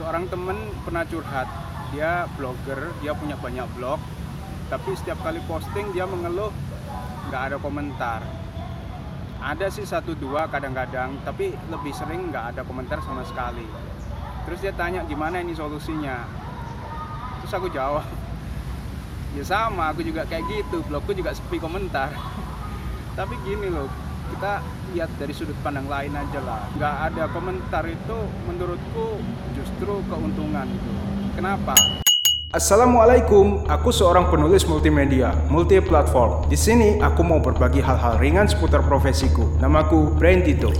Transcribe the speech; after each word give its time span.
seorang 0.00 0.24
temen 0.32 0.56
pernah 0.80 1.04
curhat. 1.04 1.44
Dia 1.92 2.24
blogger 2.40 2.88
dia 3.04 3.12
punya 3.12 3.36
banyak 3.36 3.68
blog. 3.76 4.00
Tapi 4.72 4.96
setiap 4.96 5.20
kali 5.20 5.44
posting 5.44 5.92
dia 5.92 6.08
mengeluh 6.08 6.48
nggak 7.28 7.42
ada 7.52 7.56
komentar. 7.60 8.24
Ada 9.44 9.68
sih 9.68 9.84
satu 9.84 10.16
dua 10.16 10.48
kadang-kadang 10.48 11.20
tapi 11.20 11.52
lebih 11.68 11.92
sering 11.92 12.32
nggak 12.32 12.56
ada 12.56 12.62
komentar 12.64 13.04
sama 13.04 13.28
sekali. 13.28 13.68
Terus 14.48 14.64
dia 14.64 14.72
tanya 14.72 15.04
gimana 15.04 15.44
ini 15.44 15.52
solusinya? 15.52 16.24
Terus 17.44 17.52
aku 17.52 17.68
jawab 17.68 18.08
ya 19.36 19.44
sama 19.44 19.92
aku 19.92 20.00
juga 20.00 20.24
kayak 20.24 20.48
gitu. 20.48 20.80
Blogku 20.88 21.12
juga 21.12 21.36
sepi 21.36 21.60
komentar. 21.60 22.08
Tapi 23.18 23.36
gini 23.44 23.68
loh 23.68 24.09
kita 24.30 24.62
lihat 24.94 25.10
dari 25.18 25.32
sudut 25.34 25.58
pandang 25.60 25.90
lain 25.90 26.14
aja 26.14 26.40
lah 26.46 26.62
nggak 26.78 26.94
ada 27.10 27.24
komentar 27.34 27.84
itu 27.86 28.16
menurutku 28.46 29.18
justru 29.58 30.02
keuntungan 30.06 30.66
itu 30.70 30.92
kenapa 31.34 31.74
Assalamualaikum, 32.50 33.70
aku 33.70 33.94
seorang 33.94 34.26
penulis 34.26 34.66
multimedia, 34.66 35.30
multi 35.46 35.78
platform. 35.78 36.50
Di 36.50 36.58
sini 36.58 36.98
aku 36.98 37.22
mau 37.22 37.38
berbagi 37.38 37.78
hal-hal 37.78 38.18
ringan 38.18 38.50
seputar 38.50 38.82
profesiku. 38.82 39.54
Namaku 39.62 40.18
Brian 40.18 40.42
Tito. 40.42 40.74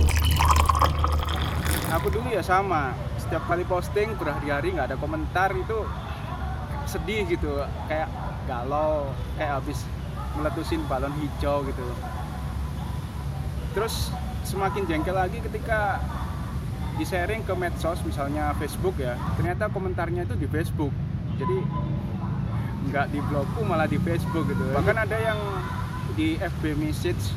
aku 1.95 2.11
dulu 2.11 2.27
ya 2.27 2.43
sama 2.43 2.91
setiap 3.15 3.47
kali 3.47 3.63
posting 3.63 4.11
berhari-hari 4.19 4.75
nggak 4.75 4.91
ada 4.91 4.97
komentar 4.99 5.55
itu 5.55 5.87
sedih 6.91 7.23
gitu 7.31 7.63
kayak 7.87 8.11
galau 8.43 9.07
kayak 9.39 9.63
habis 9.63 9.87
meletusin 10.35 10.83
balon 10.91 11.15
hijau 11.23 11.63
gitu 11.63 11.87
terus 13.71 14.11
semakin 14.43 14.83
jengkel 14.83 15.15
lagi 15.15 15.39
ketika 15.39 16.01
di 16.99 17.07
sharing 17.07 17.41
ke 17.47 17.53
medsos 17.55 17.97
misalnya 18.03 18.51
Facebook 18.59 18.99
ya 18.99 19.15
ternyata 19.39 19.71
komentarnya 19.71 20.27
itu 20.27 20.35
di 20.35 20.47
Facebook. 20.47 20.91
Jadi 21.39 21.57
nggak 22.91 23.05
di 23.13 23.19
blogku 23.25 23.61
malah 23.63 23.87
di 23.87 23.97
Facebook 24.01 24.45
gitu. 24.51 24.63
Bahkan 24.75 24.97
ada 24.97 25.17
yang 25.17 25.39
di 26.19 26.35
FB 26.37 26.75
message 26.77 27.31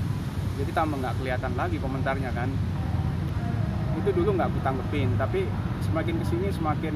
jadi 0.55 0.71
tambah 0.75 0.99
nggak 0.99 1.15
kelihatan 1.23 1.53
lagi 1.55 1.77
komentarnya 1.79 2.31
kan. 2.35 2.51
Itu 3.95 4.11
dulu 4.11 4.35
nggak 4.35 4.51
aku 4.51 4.61
tanggepin 4.61 5.15
tapi 5.17 5.47
semakin 5.87 6.15
ke 6.19 6.25
sini 6.27 6.49
semakin 6.51 6.95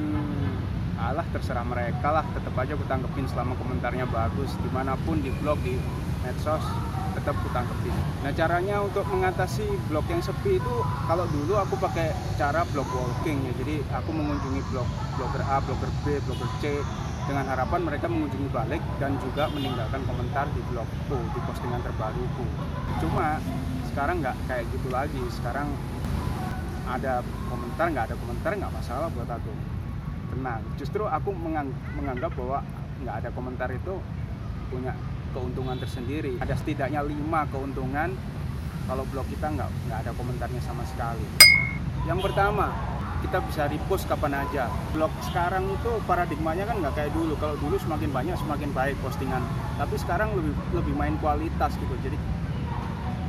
alah 0.99 1.23
terserah 1.31 1.63
mereka 1.63 2.11
lah 2.11 2.27
tetap 2.35 2.51
aja 2.59 2.75
aku 2.75 2.83
tanggepin 2.91 3.23
selama 3.31 3.55
komentarnya 3.55 4.03
bagus 4.11 4.51
di 4.59 4.67
mana 4.75 4.99
pun 5.07 5.23
di 5.23 5.31
blog 5.39 5.55
di 5.63 5.79
medsos 6.27 6.59
tetap 7.19 7.35
aku 7.35 7.51
tanggepin 7.51 7.95
nah 8.23 8.31
caranya 8.31 8.75
untuk 8.83 9.03
mengatasi 9.11 9.67
blog 9.91 10.07
yang 10.07 10.23
sepi 10.23 10.57
itu 10.59 10.75
kalau 11.07 11.25
dulu 11.29 11.59
aku 11.59 11.75
pakai 11.79 12.11
cara 12.39 12.61
blog 12.71 12.87
walking 12.93 13.43
ya. 13.43 13.53
Jadi 13.59 13.75
aku 13.91 14.09
mengunjungi 14.15 14.61
blog 14.71 14.87
blogger 15.17 15.43
A 15.43 15.57
blogger 15.59 15.91
B 16.05 16.05
blogger 16.23 16.49
C. 16.63 16.63
Dengan 17.29 17.45
harapan 17.45 17.85
mereka 17.85 18.09
mengunjungi 18.09 18.49
balik 18.49 18.81
dan 18.97 19.13
juga 19.21 19.45
meninggalkan 19.53 20.01
komentar 20.01 20.49
di 20.49 20.61
blogku 20.65 21.17
di 21.29 21.39
postingan 21.45 21.81
terbaruku. 21.85 22.45
Cuma 22.97 23.37
sekarang 23.93 24.23
nggak 24.23 24.35
kayak 24.49 24.65
gitu 24.73 24.87
lagi. 24.89 25.21
Sekarang 25.29 25.69
ada 26.89 27.21
komentar 27.49 27.85
nggak 27.93 28.05
ada 28.09 28.15
komentar 28.17 28.51
nggak 28.57 28.73
masalah 28.73 29.07
buat 29.13 29.29
aku. 29.29 29.53
Tenang. 30.33 30.61
Justru 30.81 31.05
aku 31.05 31.29
mengang- 31.37 31.77
menganggap 31.93 32.33
bahwa 32.33 32.65
nggak 33.05 33.15
ada 33.21 33.29
komentar 33.35 33.69
itu 33.69 33.93
punya 34.73 34.93
keuntungan 35.31 35.77
tersendiri. 35.77 36.37
Ada 36.41 36.55
setidaknya 36.57 37.01
lima 37.05 37.45
keuntungan. 37.49 38.13
Kalau 38.89 39.03
blog 39.13 39.27
kita 39.29 39.53
nggak 39.53 39.69
nggak 39.85 39.99
ada 40.05 40.11
komentarnya 40.17 40.61
sama 40.65 40.81
sekali. 40.89 41.25
Yang 42.09 42.19
pertama 42.25 42.73
kita 43.19 43.37
bisa 43.45 43.67
repost 43.69 44.07
kapan 44.09 44.41
aja. 44.41 44.71
Blog 44.95 45.11
sekarang 45.29 45.67
itu 45.69 45.91
paradigmanya 46.09 46.65
kan 46.65 46.81
nggak 46.81 46.93
kayak 46.97 47.11
dulu. 47.13 47.37
Kalau 47.37 47.55
dulu 47.61 47.75
semakin 47.77 48.09
banyak 48.09 48.35
semakin 48.39 48.69
baik 48.73 48.95
postingan. 49.05 49.43
Tapi 49.77 49.95
sekarang 49.99 50.33
lebih 50.33 50.53
lebih 50.73 50.93
main 50.97 51.15
kualitas 51.21 51.75
gitu. 51.77 51.93
Jadi 52.01 52.17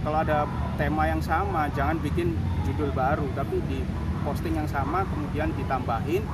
kalau 0.00 0.24
ada 0.24 0.48
tema 0.80 1.04
yang 1.10 1.20
sama 1.20 1.68
jangan 1.76 2.00
bikin 2.00 2.32
judul 2.64 2.88
baru. 2.96 3.28
Tapi 3.36 3.60
di 3.68 3.84
posting 4.24 4.56
yang 4.56 4.68
sama 4.68 5.04
kemudian 5.08 5.52
ditambahin 5.56 6.24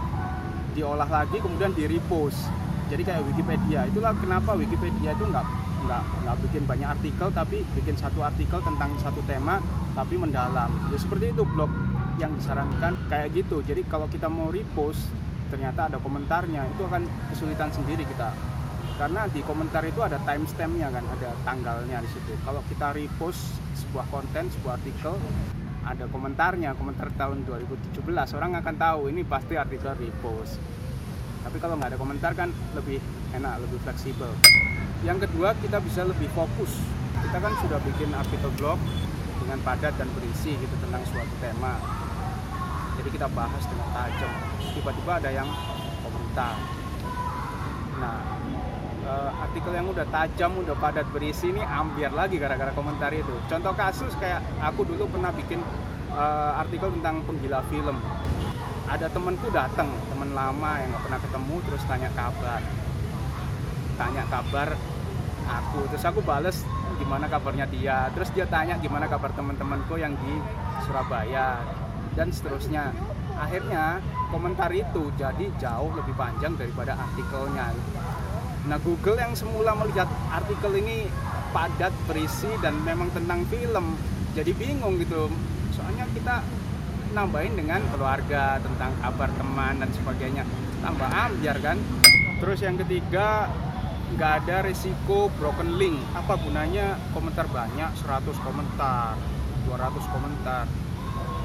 diolah 0.77 1.09
lagi 1.09 1.41
kemudian 1.41 1.73
di 1.73 1.89
repost 1.89 2.53
jadi 2.87 3.03
kayak 3.03 3.23
Wikipedia. 3.27 3.81
Itulah 3.91 4.15
kenapa 4.15 4.55
Wikipedia 4.55 5.11
itu 5.15 5.25
nggak 5.27 5.47
nggak 5.87 6.03
nggak 6.27 6.37
bikin 6.49 6.63
banyak 6.67 6.89
artikel 6.99 7.29
tapi 7.31 7.63
bikin 7.79 7.95
satu 7.95 8.19
artikel 8.27 8.59
tentang 8.63 8.91
satu 9.03 9.21
tema 9.27 9.59
tapi 9.95 10.15
mendalam. 10.19 10.71
Ya 10.91 10.99
seperti 10.99 11.35
itu 11.35 11.43
blog 11.43 11.71
yang 12.23 12.31
disarankan. 12.39 12.95
Kayak 13.11 13.29
gitu. 13.35 13.63
Jadi 13.67 13.83
kalau 13.91 14.07
kita 14.07 14.31
mau 14.31 14.51
repost 14.55 15.11
ternyata 15.51 15.91
ada 15.91 15.99
komentarnya. 15.99 16.67
Itu 16.75 16.87
akan 16.87 17.03
kesulitan 17.35 17.71
sendiri 17.75 18.07
kita. 18.07 18.31
Karena 18.97 19.29
di 19.29 19.45
komentar 19.45 19.85
itu 19.85 20.01
ada 20.01 20.17
timestampnya 20.25 20.89
kan 20.89 21.05
ada 21.05 21.31
tanggalnya 21.45 22.01
di 22.01 22.09
situ. 22.09 22.33
Kalau 22.47 22.65
kita 22.65 22.97
repost 22.97 23.59
sebuah 23.77 24.09
konten 24.09 24.49
sebuah 24.49 24.79
artikel 24.81 25.15
ada 25.87 26.05
komentarnya. 26.09 26.73
Komentar 26.79 27.11
tahun 27.19 27.45
2017 27.45 28.03
orang 28.39 28.59
akan 28.63 28.75
tahu 28.79 29.01
ini 29.11 29.27
pasti 29.27 29.59
artikel 29.59 29.93
repost 29.99 30.76
tapi 31.47 31.63
kalau 31.63 31.79
nggak 31.79 31.95
ada 31.95 31.99
komentar 32.03 32.35
kan 32.35 32.51
lebih 32.75 32.99
enak 33.31 33.63
lebih 33.63 33.79
fleksibel. 33.87 34.27
Yang 35.07 35.31
kedua 35.31 35.55
kita 35.63 35.79
bisa 35.79 36.03
lebih 36.03 36.27
fokus. 36.35 36.75
Kita 37.23 37.39
kan 37.39 37.55
sudah 37.63 37.79
bikin 37.87 38.11
artikel 38.11 38.51
blog 38.59 38.83
dengan 39.39 39.63
padat 39.63 39.95
dan 39.95 40.11
berisi 40.19 40.59
gitu 40.59 40.75
tentang 40.83 41.07
suatu 41.07 41.35
tema. 41.39 41.79
Jadi 42.99 43.09
kita 43.15 43.31
bahas 43.31 43.63
dengan 43.63 43.89
tajam. 43.95 44.33
Tiba-tiba 44.75 45.13
ada 45.23 45.31
yang 45.31 45.47
komentar. 46.03 46.59
Nah 48.03 48.19
eh, 49.07 49.31
artikel 49.47 49.71
yang 49.71 49.87
udah 49.87 50.07
tajam 50.11 50.51
udah 50.59 50.75
padat 50.83 51.07
berisi 51.15 51.55
ini 51.55 51.63
ambiar 51.63 52.11
lagi 52.11 52.43
gara-gara 52.43 52.75
komentar 52.75 53.15
itu. 53.15 53.39
Contoh 53.47 53.71
kasus 53.79 54.11
kayak 54.19 54.43
aku 54.59 54.83
dulu 54.83 55.07
pernah 55.15 55.31
bikin 55.31 55.63
eh, 56.11 56.53
artikel 56.59 56.91
tentang 56.99 57.23
penggila 57.23 57.63
film 57.71 57.95
ada 58.87 59.07
temenku 59.11 59.51
datang 59.51 59.91
temen 60.07 60.31
lama 60.31 60.79
yang 60.79 60.89
nggak 60.95 61.05
pernah 61.11 61.21
ketemu 61.21 61.57
terus 61.67 61.83
tanya 61.91 62.11
kabar. 62.15 62.61
Tanya 63.97 64.25
kabar 64.31 64.69
aku 65.47 65.81
terus 65.91 66.05
aku 66.07 66.21
bales 66.23 66.63
gimana 66.99 67.27
kabarnya 67.27 67.67
dia. 67.67 68.07
Terus 68.15 68.31
dia 68.31 68.47
tanya 68.47 68.79
gimana 68.79 69.11
kabar 69.11 69.35
teman-temanku 69.35 69.99
yang 69.99 70.15
di 70.15 70.39
Surabaya 70.87 71.61
dan 72.15 72.31
seterusnya. 72.31 72.95
Akhirnya 73.37 74.01
komentar 74.31 74.71
itu 74.73 75.11
jadi 75.19 75.51
jauh 75.59 75.93
lebih 75.93 76.15
panjang 76.15 76.55
daripada 76.55 76.95
artikelnya. 76.95 77.75
Nah 78.67 78.79
Google 78.83 79.19
yang 79.19 79.35
semula 79.35 79.75
melihat 79.79 80.09
artikel 80.31 80.73
ini 80.79 81.11
padat 81.51 81.93
berisi 82.07 82.51
dan 82.63 82.79
memang 82.87 83.11
tentang 83.11 83.43
film 83.51 83.99
jadi 84.39 84.55
bingung 84.55 84.99
gitu. 85.03 85.27
Soalnya 85.75 86.07
kita 86.15 86.41
nambahin 87.15 87.55
dengan 87.55 87.83
keluarga 87.93 88.59
tentang 88.59 88.95
kabar 88.99 89.31
teman 89.37 89.75
dan 89.79 89.91
sebagainya. 89.95 90.43
Tambah 90.83 91.09
ambiar 91.09 91.57
kan? 91.63 91.79
Terus 92.43 92.63
yang 92.63 92.77
ketiga 92.81 93.51
nggak 94.17 94.33
ada 94.45 94.57
risiko 94.67 95.29
broken 95.39 95.77
link. 95.79 95.99
Apa 96.15 96.39
gunanya? 96.39 96.99
Komentar 97.11 97.47
banyak 97.51 97.91
100 98.03 98.47
komentar 98.47 99.19
200 99.67 100.13
komentar 100.15 100.65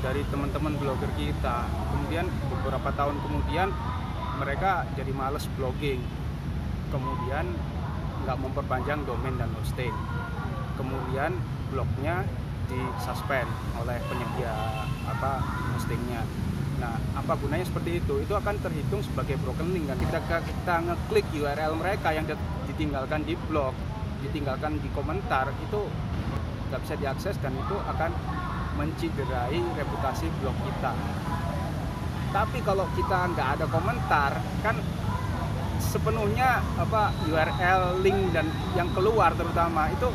dari 0.06 0.22
teman-teman 0.30 0.78
blogger 0.78 1.10
kita. 1.18 1.66
Kemudian 1.94 2.30
beberapa 2.54 2.90
tahun 2.94 3.18
kemudian 3.22 3.70
mereka 4.38 4.86
jadi 4.94 5.12
males 5.14 5.46
blogging. 5.58 6.02
Kemudian 6.94 7.46
nggak 8.26 8.38
memperpanjang 8.38 9.02
domain 9.10 9.36
dan 9.38 9.50
hosting. 9.58 9.94
Kemudian 10.78 11.38
blognya 11.74 12.26
disuspend 12.70 13.50
oleh 13.80 13.98
penyedia 14.06 14.54
apa 15.08 15.42
hostingnya. 15.74 16.22
Nah 16.78 16.98
apa 17.18 17.34
gunanya 17.38 17.66
seperti 17.66 18.02
itu? 18.02 18.22
Itu 18.22 18.34
akan 18.38 18.58
terhitung 18.62 19.02
sebagai 19.06 19.38
broken 19.42 19.74
link 19.74 19.90
kan? 19.90 19.98
Kita 19.98 20.20
kita 20.44 20.76
ngeklik 20.86 21.26
URL 21.34 21.74
mereka 21.78 22.14
yang 22.14 22.26
ditinggalkan 22.70 23.26
di 23.26 23.34
blog 23.50 23.74
ditinggalkan 24.22 24.78
di 24.78 24.90
komentar 24.94 25.50
itu 25.50 25.82
nggak 26.70 26.82
bisa 26.86 26.96
diakses 27.02 27.36
dan 27.42 27.52
itu 27.58 27.76
akan 27.90 28.14
menciderai 28.80 29.60
reputasi 29.76 30.30
blog 30.40 30.56
kita. 30.64 30.94
Tapi 32.32 32.64
kalau 32.64 32.88
kita 32.96 33.28
nggak 33.36 33.50
ada 33.60 33.66
komentar 33.68 34.32
kan 34.64 34.80
sepenuhnya 35.82 36.64
apa 36.80 37.12
URL 37.28 38.00
link 38.00 38.32
dan 38.32 38.48
yang 38.78 38.88
keluar 38.96 39.36
terutama 39.36 39.92
itu 39.92 40.08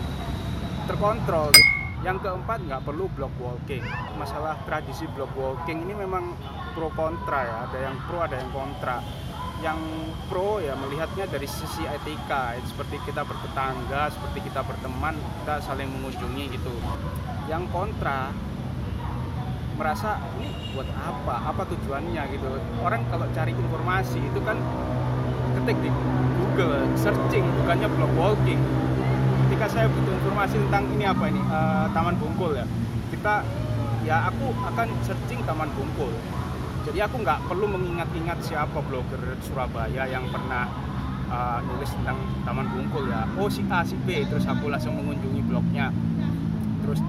terkontrol. 0.88 1.52
gitu. 1.52 1.85
Yang 2.04 2.28
keempat 2.28 2.58
nggak 2.68 2.82
perlu 2.84 3.08
blog 3.12 3.32
walking. 3.40 3.84
Masalah 4.20 4.60
tradisi 4.68 5.08
blog 5.16 5.32
walking 5.38 5.88
ini 5.88 5.94
memang 5.96 6.36
pro 6.76 6.92
kontra 6.92 7.40
ya. 7.46 7.56
Ada 7.70 7.78
yang 7.88 7.96
pro, 8.04 8.18
ada 8.20 8.36
yang 8.36 8.50
kontra. 8.52 8.96
Yang 9.64 9.80
pro 10.28 10.60
ya 10.60 10.76
melihatnya 10.76 11.24
dari 11.24 11.48
sisi 11.48 11.88
etika, 11.88 12.52
seperti 12.60 13.00
kita 13.08 13.24
bertetangga, 13.24 14.12
seperti 14.12 14.52
kita 14.52 14.60
berteman, 14.60 15.16
kita 15.42 15.64
saling 15.64 15.88
mengunjungi 15.88 16.44
gitu. 16.52 16.72
Yang 17.48 17.64
kontra 17.72 18.28
merasa 19.76 20.16
ini 20.40 20.48
buat 20.72 20.88
apa 20.96 21.52
apa 21.52 21.62
tujuannya 21.68 22.22
gitu 22.32 22.48
orang 22.80 23.04
kalau 23.12 23.28
cari 23.36 23.52
informasi 23.52 24.16
itu 24.24 24.40
kan 24.40 24.56
ketik 25.52 25.76
di 25.84 25.92
Google 26.40 26.88
searching 26.96 27.44
bukannya 27.60 27.88
blog 27.92 28.12
walking 28.16 28.60
ketika 29.56 29.72
saya 29.72 29.88
butuh 29.88 30.12
informasi 30.20 30.60
tentang 30.68 30.84
ini 30.92 31.04
apa 31.08 31.32
ini 31.32 31.40
uh, 31.48 31.88
Taman 31.96 32.20
Bungkul 32.20 32.60
ya 32.60 32.68
kita 33.08 33.40
ya 34.04 34.28
aku 34.28 34.52
akan 34.52 34.84
searching 35.00 35.40
Taman 35.48 35.72
Bungkul. 35.72 36.12
Jadi 36.84 37.00
aku 37.00 37.24
nggak 37.24 37.40
perlu 37.48 37.64
mengingat-ingat 37.64 38.36
siapa 38.44 38.84
blogger 38.84 39.16
Surabaya 39.40 40.04
yang 40.12 40.28
pernah 40.28 40.68
uh, 41.32 41.64
nulis 41.64 41.88
tentang 41.88 42.20
Taman 42.44 42.68
Bungkul 42.68 43.08
ya. 43.08 43.24
Oh 43.40 43.48
si 43.48 43.64
A 43.72 43.80
si 43.80 43.96
B 44.04 44.28
terus 44.28 44.44
aku 44.44 44.68
langsung 44.68 44.92
mengunjungi 44.92 45.40
blognya. 45.48 45.88
Terus 46.84 47.00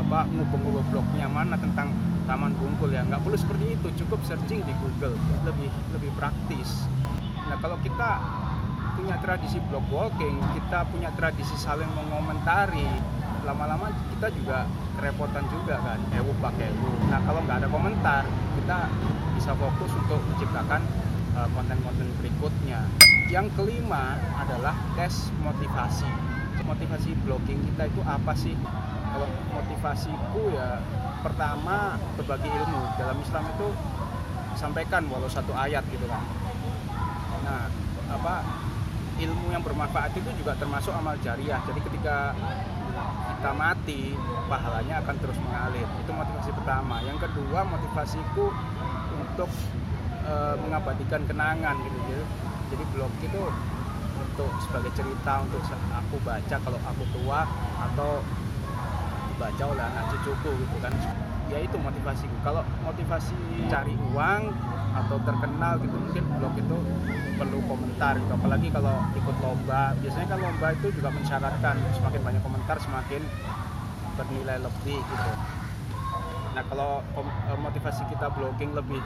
apa 0.00 0.24
ngubah-ngubah 0.32 0.84
blognya 0.88 1.28
mana 1.28 1.60
tentang 1.60 1.92
Taman 2.24 2.56
Bungkul 2.56 2.96
ya. 2.96 3.04
Nggak 3.04 3.20
perlu 3.20 3.36
seperti 3.36 3.76
itu 3.76 3.88
cukup 4.00 4.24
searching 4.24 4.64
di 4.64 4.72
Google 4.80 5.12
lebih 5.44 5.68
lebih 5.92 6.08
praktis. 6.16 6.88
Nah 7.52 7.60
kalau 7.60 7.76
kita 7.84 8.16
punya 8.96 9.20
tradisi 9.20 9.60
blog 9.68 9.84
walking 9.92 10.40
kita 10.56 10.88
punya 10.88 11.12
tradisi 11.14 11.52
saling 11.60 11.88
mengomentari. 11.92 12.88
Lama-lama 13.44 13.92
kita 14.16 14.32
juga 14.34 14.66
kerepotan 14.98 15.44
juga 15.52 15.78
kan 15.78 16.00
ewu 16.16 16.32
pakai 16.42 16.72
ewu. 16.72 16.90
Nah 17.12 17.20
kalau 17.22 17.44
nggak 17.44 17.62
ada 17.62 17.68
komentar 17.70 18.24
kita 18.58 18.78
bisa 19.36 19.52
fokus 19.54 19.92
untuk 19.94 20.18
menciptakan 20.32 20.80
uh, 21.36 21.48
konten-konten 21.52 22.08
berikutnya. 22.18 22.82
Yang 23.28 23.52
kelima 23.54 24.16
adalah 24.40 24.74
tes 24.98 25.30
motivasi. 25.44 26.08
Motivasi 26.66 27.14
blogging 27.22 27.62
kita 27.62 27.86
itu 27.86 28.02
apa 28.02 28.32
sih? 28.34 28.56
Kalau 29.12 29.28
motivasiku 29.54 30.42
ya 30.50 30.82
pertama 31.22 31.94
berbagi 32.18 32.50
ilmu. 32.50 32.82
Dalam 32.98 33.16
Islam 33.22 33.44
itu 33.54 33.68
sampaikan 34.58 35.06
walau 35.12 35.30
satu 35.30 35.54
ayat 35.54 35.86
gitu 35.92 36.08
kan. 36.10 36.24
Nah 37.46 37.70
apa 38.10 38.34
ilmu 39.16 39.48
yang 39.52 39.64
bermanfaat 39.64 40.12
itu 40.12 40.28
juga 40.36 40.52
termasuk 40.56 40.92
amal 40.92 41.16
jariah. 41.24 41.60
Jadi 41.64 41.80
ketika 41.80 42.36
kita 43.36 43.50
mati 43.52 44.16
pahalanya 44.48 45.04
akan 45.04 45.16
terus 45.20 45.38
mengalir. 45.40 45.88
Itu 46.00 46.10
motivasi 46.12 46.50
pertama. 46.56 47.00
Yang 47.04 47.28
kedua 47.28 47.64
motivasiku 47.64 48.52
untuk 49.16 49.50
e, 50.24 50.34
mengabadikan 50.64 51.20
kenangan 51.24 51.76
gitu 51.84 51.98
jadi, 52.08 52.24
jadi 52.72 52.84
blog 52.96 53.12
itu 53.22 53.42
untuk 54.16 54.50
sebagai 54.68 54.92
cerita 54.96 55.44
untuk 55.44 55.62
aku 55.92 56.16
baca 56.24 56.56
kalau 56.60 56.80
aku 56.84 57.04
tua 57.12 57.44
atau 57.92 58.20
dibaca 59.32 59.64
oleh 59.68 59.84
anak 59.84 60.04
cucuku 60.12 60.50
gitu 60.64 60.76
kan 60.80 60.92
ya 61.46 61.58
itu 61.62 61.76
motivasiku 61.78 62.36
kalau 62.42 62.66
motivasi 62.82 63.38
cari 63.70 63.94
uang 64.12 64.42
atau 64.96 65.16
terkenal 65.22 65.78
gitu 65.78 65.94
mungkin 65.94 66.24
blog 66.40 66.54
itu 66.58 66.76
perlu 67.36 67.58
komentar 67.68 68.16
gitu. 68.16 68.32
Apalagi 68.32 68.68
kalau 68.72 68.96
ikut 69.12 69.36
lomba. 69.44 69.92
Biasanya 70.00 70.26
kan 70.34 70.38
lomba 70.40 70.66
itu 70.72 70.88
juga 70.96 71.08
mensyaratkan 71.12 71.76
semakin 71.94 72.20
banyak 72.24 72.42
komentar 72.42 72.76
semakin 72.80 73.22
bernilai 74.16 74.58
lebih 74.58 74.98
gitu. 74.98 75.32
Nah 76.56 76.64
kalau 76.72 77.04
eh, 77.20 77.58
motivasi 77.60 78.02
kita 78.08 78.32
blogging 78.32 78.72
lebih 78.72 79.00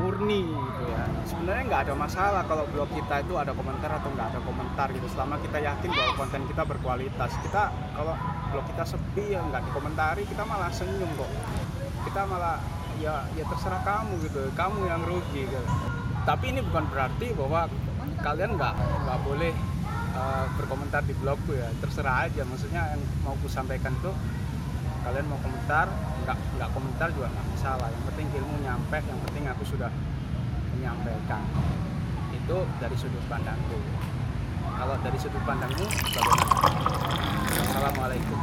murni 0.00 0.48
gitu 0.48 0.82
ya. 0.88 1.04
Sebenarnya 1.28 1.62
nggak 1.68 1.82
ada 1.88 1.94
masalah 1.94 2.42
kalau 2.48 2.64
blog 2.72 2.88
kita 2.92 3.20
itu 3.20 3.34
ada 3.36 3.52
komentar 3.52 3.90
atau 3.92 4.08
nggak 4.12 4.28
ada 4.32 4.40
komentar 4.40 4.86
gitu. 4.92 5.06
Selama 5.12 5.36
kita 5.44 5.58
yakin 5.60 5.90
bahwa 5.92 6.12
konten 6.16 6.42
kita 6.48 6.62
berkualitas 6.64 7.32
kita 7.44 7.62
kalau 7.96 8.14
blog 8.52 8.64
kita 8.72 8.84
sepi 8.88 9.24
ya 9.36 9.40
nggak 9.44 9.62
dikomentari 9.68 10.22
kita 10.24 10.42
malah 10.48 10.72
senyum 10.72 11.10
kok. 11.16 11.30
Kita 12.08 12.20
malah 12.24 12.56
ya 13.00 13.24
ya 13.36 13.44
terserah 13.44 13.82
kamu 13.84 14.12
gitu. 14.24 14.40
Kamu 14.56 14.78
yang 14.88 15.02
rugi 15.04 15.44
gitu. 15.44 15.66
Tapi 16.22 16.44
ini 16.56 16.60
bukan 16.64 16.84
berarti 16.88 17.34
bahwa 17.36 17.68
kalian 18.22 18.54
nggak 18.56 18.74
nggak 18.78 19.18
boleh 19.26 19.52
uh, 20.16 20.46
berkomentar 20.56 21.04
di 21.04 21.12
blogku 21.20 21.52
ya. 21.52 21.68
Terserah 21.84 22.30
aja. 22.30 22.42
Maksudnya 22.48 22.96
yang 22.96 23.02
mau 23.26 23.36
ku 23.40 23.50
sampaikan 23.50 23.92
tuh 24.00 24.14
kalian 25.02 25.26
mau 25.26 25.38
komentar 25.42 25.90
nggak 26.22 26.38
nggak 26.58 26.68
komentar 26.74 27.08
juga 27.14 27.28
nggak 27.30 27.46
masalah. 27.54 27.88
Yang 27.90 28.04
penting 28.10 28.26
ilmu 28.42 28.54
nyampe 28.62 28.98
yang 29.02 29.20
penting 29.28 29.44
aku 29.50 29.62
sudah 29.66 29.90
menyampaikan. 30.78 31.42
Itu 32.34 32.66
dari 32.78 32.96
sudut 32.98 33.24
pandangku. 33.30 33.78
Kalau 34.62 34.96
dari 35.02 35.18
sudut 35.18 35.42
pandangmu 35.46 35.86
bagaimana? 35.86 36.44
Assalamualaikum 37.70 38.42